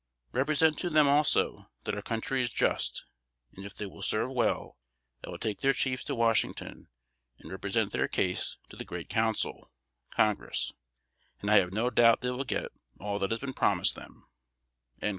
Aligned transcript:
Represent 0.31 0.79
to 0.79 0.89
them 0.89 1.07
also, 1.07 1.69
that 1.83 1.93
our 1.93 2.01
country 2.01 2.41
is 2.41 2.49
just, 2.49 3.05
and 3.55 3.67
if 3.67 3.75
they 3.75 3.85
will 3.85 4.01
serve 4.01 4.31
well, 4.31 4.79
I 5.23 5.29
will 5.29 5.37
take 5.37 5.59
their 5.61 5.73
chiefs 5.73 6.03
to 6.05 6.15
Washington, 6.15 6.87
and 7.37 7.51
represent 7.51 7.91
their 7.91 8.07
case 8.07 8.57
to 8.69 8.75
the 8.75 8.83
Great 8.83 9.09
Council 9.09 9.69
(Congress), 10.09 10.73
and 11.39 11.51
I 11.51 11.57
have 11.57 11.71
no 11.71 11.91
doubt 11.91 12.21
they 12.21 12.31
will 12.31 12.45
get 12.45 12.71
all 12.99 13.19
that 13.19 13.29
has 13.29 13.41
been 13.41 13.53
promised 13.53 13.93
them." 13.95 14.27